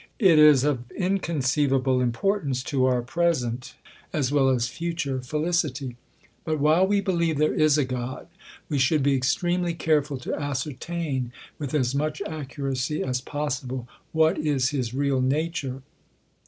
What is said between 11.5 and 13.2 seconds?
with as much accuracy